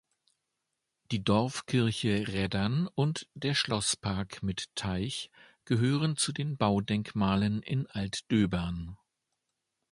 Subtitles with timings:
[1.11, 5.29] Die Dorfkirche Reddern und der Schlosspark mit Teich
[5.63, 8.97] gehören zu den Baudenkmalen in Altdöbern.